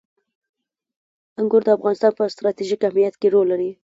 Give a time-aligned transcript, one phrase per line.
[1.39, 3.71] انګور د افغانستان په ستراتیژیک اهمیت کې رول لري.